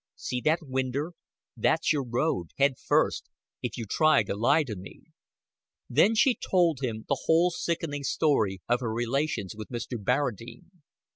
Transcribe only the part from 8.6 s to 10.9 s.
of her relations with Mr. Barradine.